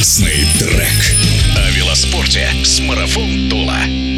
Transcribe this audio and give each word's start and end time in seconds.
Классный 0.00 0.46
трек. 0.58 1.14
О 1.58 1.70
велоспорте 1.72 2.48
с 2.64 2.80
Марафон 2.80 3.50
Тула. 3.50 4.09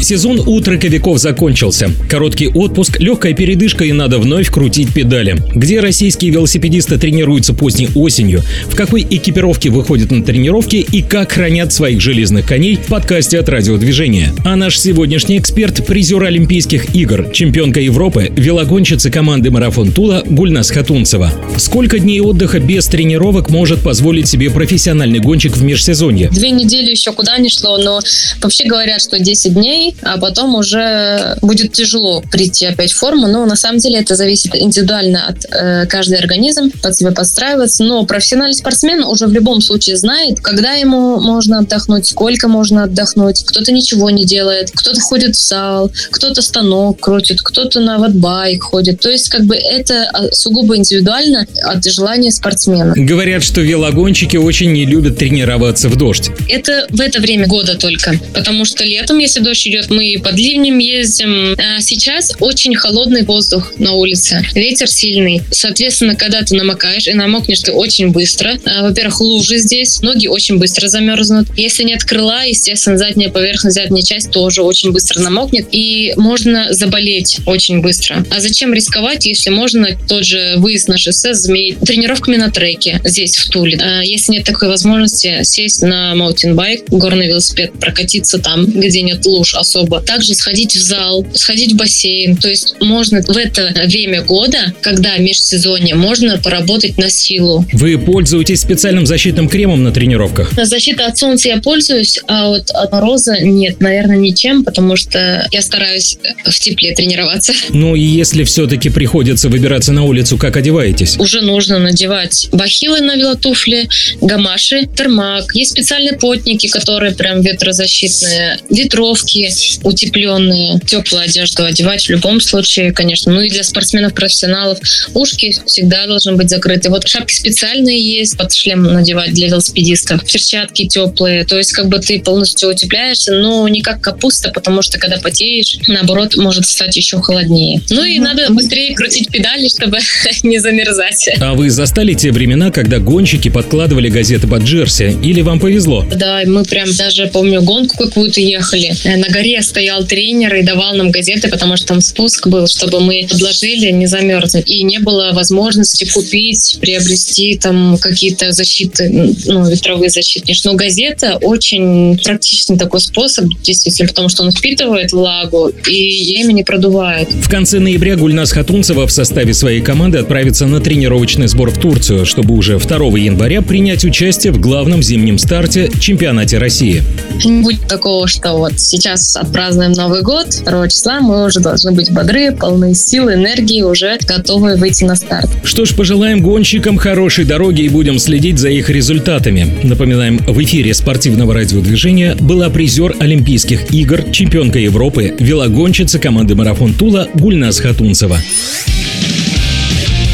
Сезон 0.00 0.40
у 0.40 0.60
трековиков 0.60 1.18
закончился. 1.18 1.90
Короткий 2.08 2.48
отпуск, 2.48 2.98
легкая 2.98 3.34
передышка 3.34 3.84
и 3.84 3.92
надо 3.92 4.18
вновь 4.18 4.50
крутить 4.50 4.92
педали. 4.94 5.36
Где 5.54 5.80
российские 5.80 6.32
велосипедисты 6.32 6.98
тренируются 6.98 7.52
поздней 7.52 7.88
осенью, 7.94 8.42
в 8.66 8.74
какой 8.74 9.02
экипировке 9.02 9.68
выходят 9.68 10.10
на 10.10 10.24
тренировки 10.24 10.76
и 10.76 11.02
как 11.02 11.32
хранят 11.32 11.72
своих 11.72 12.00
железных 12.00 12.46
коней 12.46 12.76
в 12.76 12.86
подкасте 12.86 13.38
от 13.38 13.48
радиодвижения. 13.48 14.32
А 14.44 14.56
наш 14.56 14.78
сегодняшний 14.78 15.38
эксперт– 15.38 15.86
призер 15.86 16.24
Олимпийских 16.24 16.94
игр, 16.94 17.30
чемпионка 17.32 17.80
Европы, 17.80 18.32
велогонщица 18.34 19.10
команды 19.10 19.50
«Марафон 19.50 19.92
Тула» 19.92 20.22
Гульнас 20.26 20.70
Хатунцева. 20.70 21.30
Сколько 21.58 21.98
дней 21.98 22.20
отдыха 22.20 22.58
без 22.58 22.86
тренировок 22.86 23.50
может 23.50 23.82
позволить 23.82 24.28
себе 24.28 24.50
профессиональный 24.50 25.18
гонщик 25.18 25.56
в 25.56 25.62
межсезонье? 25.62 26.30
Две 26.30 26.50
недели 26.50 26.90
еще 26.90 27.12
куда 27.12 27.36
не 27.38 27.50
шло, 27.50 27.76
но 27.76 28.00
вообще 28.40 28.64
говорят, 28.64 29.02
что 29.02 29.18
10 29.18 29.54
дней 29.54 29.89
а 30.02 30.18
потом 30.18 30.54
уже 30.54 31.36
будет 31.42 31.72
тяжело 31.72 32.22
прийти 32.30 32.66
опять 32.66 32.92
в 32.92 32.98
форму. 32.98 33.26
Но 33.26 33.46
на 33.46 33.56
самом 33.56 33.78
деле 33.78 34.00
это 34.00 34.14
зависит 34.14 34.54
индивидуально 34.54 35.26
от 35.28 35.44
э, 35.50 35.86
каждый 35.86 36.18
организм, 36.18 36.70
под 36.82 36.96
себя 36.96 37.12
подстраиваться. 37.12 37.84
Но 37.84 38.04
профессиональный 38.04 38.54
спортсмен 38.54 39.02
уже 39.02 39.26
в 39.26 39.32
любом 39.32 39.60
случае 39.60 39.96
знает, 39.96 40.40
когда 40.40 40.72
ему 40.72 41.20
можно 41.20 41.58
отдохнуть, 41.58 42.06
сколько 42.06 42.48
можно 42.48 42.84
отдохнуть. 42.84 43.44
Кто-то 43.44 43.72
ничего 43.72 44.10
не 44.10 44.24
делает, 44.24 44.70
кто-то 44.74 45.00
ходит 45.00 45.36
в 45.36 45.40
зал, 45.40 45.90
кто-то 46.10 46.42
станок 46.42 47.00
крутит, 47.00 47.40
кто-то 47.42 47.80
на 47.80 47.98
ватбайк 47.98 48.62
ходит. 48.62 49.00
То 49.00 49.10
есть 49.10 49.28
как 49.28 49.44
бы 49.44 49.56
это 49.56 50.08
а, 50.12 50.30
сугубо 50.32 50.76
индивидуально 50.76 51.46
от 51.64 51.84
желания 51.84 52.30
спортсмена. 52.30 52.94
Говорят, 52.96 53.42
что 53.42 53.60
велогонщики 53.60 54.36
очень 54.36 54.72
не 54.72 54.86
любят 54.86 55.18
тренироваться 55.18 55.88
в 55.88 55.96
дождь. 55.96 56.30
Это 56.48 56.86
в 56.90 57.00
это 57.00 57.20
время 57.20 57.46
года 57.46 57.76
только, 57.76 58.14
потому 58.34 58.64
что 58.64 58.84
летом, 58.84 59.18
если 59.18 59.40
дождь 59.40 59.66
идет, 59.66 59.79
мы 59.88 60.20
под 60.22 60.34
ливнем 60.34 60.78
ездим. 60.78 61.56
А 61.58 61.80
сейчас 61.80 62.34
очень 62.40 62.74
холодный 62.74 63.22
воздух 63.22 63.72
на 63.78 63.92
улице, 63.92 64.44
ветер 64.54 64.88
сильный. 64.88 65.42
Соответственно, 65.50 66.14
когда 66.14 66.42
ты 66.42 66.54
намокаешь, 66.54 67.06
и 67.06 67.14
намокнешь 67.14 67.60
ты 67.60 67.72
очень 67.72 68.10
быстро. 68.10 68.58
А, 68.64 68.82
во-первых, 68.82 69.20
лужи 69.20 69.58
здесь, 69.58 70.02
ноги 70.02 70.26
очень 70.26 70.58
быстро 70.58 70.88
замерзнут. 70.88 71.48
Если 71.56 71.84
нет 71.84 72.04
крыла, 72.04 72.44
естественно, 72.44 72.98
задняя 72.98 73.30
поверхность, 73.30 73.76
задняя 73.76 74.02
часть 74.02 74.30
тоже 74.30 74.62
очень 74.62 74.92
быстро 74.92 75.20
намокнет, 75.20 75.68
и 75.72 76.12
можно 76.16 76.72
заболеть 76.72 77.38
очень 77.46 77.80
быстро. 77.80 78.24
А 78.30 78.40
зачем 78.40 78.74
рисковать, 78.74 79.26
если 79.26 79.50
можно 79.50 79.88
тот 80.08 80.24
же 80.24 80.54
выезд 80.56 80.88
на 80.88 80.98
шоссе 80.98 81.34
заменить 81.34 81.80
тренировками 81.80 82.36
на 82.36 82.50
треке 82.50 83.00
здесь, 83.04 83.36
в 83.36 83.48
Туле? 83.50 83.78
А, 83.80 84.02
если 84.02 84.32
нет 84.32 84.44
такой 84.44 84.68
возможности, 84.68 85.42
сесть 85.42 85.82
на 85.82 86.14
маутинбайк, 86.14 86.88
горный 86.88 87.28
велосипед, 87.28 87.72
прокатиться 87.78 88.38
там, 88.38 88.66
где 88.66 89.02
нет 89.02 89.24
луж 89.24 89.54
особо 89.54 89.69
особо. 89.70 90.00
Также 90.00 90.34
сходить 90.34 90.74
в 90.76 90.80
зал, 90.80 91.24
сходить 91.34 91.72
в 91.72 91.76
бассейн. 91.76 92.36
То 92.36 92.48
есть 92.48 92.74
можно 92.80 93.22
в 93.22 93.36
это 93.36 93.72
время 93.86 94.22
года, 94.22 94.74
когда 94.80 95.16
межсезонье, 95.18 95.94
можно 95.94 96.38
поработать 96.38 96.98
на 96.98 97.10
силу. 97.10 97.64
Вы 97.72 97.98
пользуетесь 97.98 98.60
специальным 98.60 99.06
защитным 99.06 99.48
кремом 99.48 99.82
на 99.82 99.92
тренировках? 99.92 100.52
Защита 100.62 101.06
от 101.06 101.18
солнца 101.18 101.48
я 101.48 101.58
пользуюсь, 101.58 102.18
а 102.26 102.48
вот 102.48 102.70
от 102.70 102.92
мороза 102.92 103.38
нет, 103.40 103.80
наверное, 103.80 104.16
ничем, 104.16 104.64
потому 104.64 104.96
что 104.96 105.46
я 105.50 105.62
стараюсь 105.62 106.18
в 106.44 106.58
тепле 106.58 106.94
тренироваться. 106.94 107.52
Ну 107.70 107.94
и 107.94 108.02
если 108.02 108.44
все-таки 108.44 108.90
приходится 108.90 109.48
выбираться 109.48 109.92
на 109.92 110.04
улицу, 110.04 110.36
как 110.36 110.56
одеваетесь? 110.56 111.16
Уже 111.18 111.40
нужно 111.40 111.78
надевать 111.78 112.48
бахилы 112.52 113.00
на 113.00 113.16
велотуфли, 113.16 113.88
гамаши, 114.20 114.86
термак. 114.86 115.54
Есть 115.54 115.72
специальные 115.72 116.14
потники, 116.14 116.66
которые 116.66 117.12
прям 117.14 117.40
ветрозащитные, 117.40 118.58
ветровки, 118.70 119.50
утепленные, 119.82 120.80
теплую 120.80 121.24
одежду 121.24 121.64
одевать 121.64 122.04
в 122.04 122.10
любом 122.10 122.40
случае, 122.40 122.92
конечно. 122.92 123.32
Ну 123.32 123.40
и 123.40 123.50
для 123.50 123.62
спортсменов-профессионалов 123.62 124.78
ушки 125.14 125.56
всегда 125.66 126.06
должны 126.06 126.36
быть 126.36 126.50
закрыты. 126.50 126.90
Вот 126.90 127.06
шапки 127.06 127.34
специальные 127.34 128.00
есть, 128.00 128.36
под 128.36 128.52
шлем 128.52 128.82
надевать 128.82 129.32
для 129.32 129.48
велосипедистов, 129.48 130.24
перчатки 130.24 130.86
теплые. 130.86 131.44
То 131.44 131.58
есть 131.58 131.72
как 131.72 131.88
бы 131.88 131.98
ты 131.98 132.20
полностью 132.20 132.70
утепляешься, 132.70 133.32
но 133.32 133.66
не 133.68 133.82
как 133.82 134.00
капуста, 134.00 134.50
потому 134.50 134.82
что 134.82 134.98
когда 134.98 135.18
потеешь, 135.18 135.78
наоборот, 135.86 136.36
может 136.36 136.66
стать 136.66 136.96
еще 136.96 137.20
холоднее. 137.20 137.80
Ну 137.90 138.04
и 138.04 138.18
надо 138.18 138.52
быстрее 138.52 138.94
крутить 138.94 139.30
педали, 139.30 139.68
чтобы 139.68 139.98
не 140.42 140.58
замерзать. 140.58 141.28
А 141.40 141.54
вы 141.54 141.70
застали 141.70 142.14
те 142.14 142.32
времена, 142.32 142.70
когда 142.70 142.98
гонщики 142.98 143.48
подкладывали 143.48 144.08
газеты 144.08 144.46
под 144.46 144.62
джерси? 144.62 145.16
Или 145.22 145.42
вам 145.42 145.60
повезло? 145.60 146.06
Да, 146.14 146.42
мы 146.46 146.64
прям 146.64 146.92
даже, 146.94 147.26
помню, 147.26 147.62
гонку 147.62 147.96
какую-то 147.96 148.40
ехали. 148.40 148.94
На 149.04 149.28
горе 149.28 149.49
стоял 149.62 150.04
тренер 150.04 150.54
и 150.54 150.62
давал 150.62 150.94
нам 150.94 151.10
газеты, 151.10 151.48
потому 151.48 151.76
что 151.76 151.88
там 151.88 152.00
спуск 152.00 152.46
был, 152.46 152.66
чтобы 152.66 153.00
мы 153.00 153.26
подложили, 153.28 153.90
не 153.90 154.06
замерзли. 154.06 154.62
И 154.62 154.82
не 154.82 154.98
было 154.98 155.30
возможности 155.32 156.04
купить, 156.04 156.78
приобрести 156.80 157.56
там 157.56 157.98
какие-то 157.98 158.52
защиты, 158.52 159.08
ну, 159.46 159.68
ветровые 159.68 160.10
защиты. 160.10 160.52
Но 160.64 160.74
газета 160.74 161.36
очень 161.40 162.18
практичный 162.18 162.78
такой 162.78 163.00
способ, 163.00 163.46
действительно, 163.62 164.08
потому 164.08 164.28
что 164.28 164.42
он 164.42 164.52
впитывает 164.52 165.12
влагу 165.12 165.72
и 165.88 166.40
ими 166.40 166.52
не 166.52 166.62
продувает. 166.62 167.32
В 167.32 167.48
конце 167.48 167.80
ноября 167.80 168.16
Гульнас 168.16 168.52
Хатунцева 168.52 169.06
в 169.06 169.12
составе 169.12 169.54
своей 169.54 169.80
команды 169.80 170.18
отправится 170.18 170.66
на 170.66 170.80
тренировочный 170.80 171.48
сбор 171.48 171.70
в 171.70 171.80
Турцию, 171.80 172.26
чтобы 172.26 172.54
уже 172.54 172.78
2 172.78 172.96
января 173.18 173.62
принять 173.62 174.04
участие 174.04 174.52
в 174.52 174.60
главном 174.60 175.02
зимнем 175.02 175.38
старте 175.38 175.90
чемпионате 176.00 176.58
России. 176.58 177.02
Не 177.44 177.62
будет 177.62 177.86
такого, 177.88 178.28
что 178.28 178.54
вот 178.54 178.78
сейчас 178.78 179.36
отпразднуем 179.40 179.92
Новый 179.92 180.22
год, 180.22 180.62
2 180.64 180.88
числа 180.88 181.20
мы 181.20 181.46
уже 181.46 181.60
должны 181.60 181.92
быть 181.92 182.12
бодры, 182.12 182.52
полны 182.52 182.94
сил, 182.94 183.30
энергии, 183.30 183.82
уже 183.82 184.18
готовы 184.26 184.76
выйти 184.76 185.04
на 185.04 185.16
старт. 185.16 185.48
Что 185.64 185.84
ж, 185.84 185.94
пожелаем 185.94 186.40
гонщикам 186.40 186.98
хорошей 186.98 187.44
дороги 187.44 187.82
и 187.82 187.88
будем 187.88 188.18
следить 188.18 188.58
за 188.58 188.68
их 188.68 188.90
результатами. 188.90 189.78
Напоминаем, 189.82 190.38
в 190.38 190.62
эфире 190.62 190.94
спортивного 190.94 191.54
радиодвижения 191.54 192.36
была 192.36 192.70
призер 192.70 193.16
Олимпийских 193.18 193.92
игр, 193.92 194.22
чемпионка 194.30 194.78
Европы, 194.78 195.34
велогонщица 195.38 196.18
команды 196.18 196.54
«Марафон 196.54 196.94
Тула» 196.94 197.28
Гульнас 197.34 197.80
Хатунцева. 197.80 198.38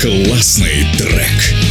Классный 0.00 0.86
трек. 0.98 1.65